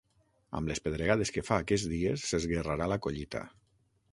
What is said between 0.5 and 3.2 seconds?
Amb les pedregades que fa aquests dies s'esguerrarà la